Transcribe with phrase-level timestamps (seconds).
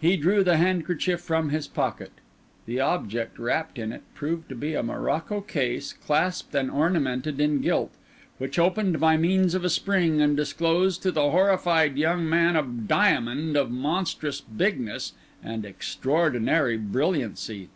[0.00, 2.12] He drew the handkerchief from his pocket.
[2.66, 7.60] The object wrapped in it proved to be a morocco case, clasped and ornamented in
[7.60, 7.90] gilt,
[8.38, 12.62] which opened by means of a spring, and disclosed to the horrified young man a
[12.62, 17.68] diamond of monstrous bigness and extraordinary brilliancy.